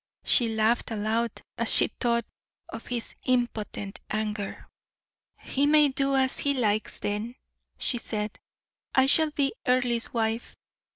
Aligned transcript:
She 0.23 0.49
laughed 0.49 0.89
aloud 0.89 1.29
as 1.59 1.75
she 1.75 1.89
thought 1.99 2.25
of 2.69 2.87
his 2.87 3.13
impotent 3.25 3.99
anger. 4.09 4.67
"He 5.39 5.67
may 5.67 5.89
do 5.89 6.15
as 6.15 6.39
he 6.39 6.55
likes 6.55 6.99
then," 6.99 7.35
she 7.77 7.99
said; 7.99 8.39
"I 8.95 9.05
shall 9.05 9.29
be 9.29 9.53
Earle's 9.67 10.11
wife. 10.11 10.57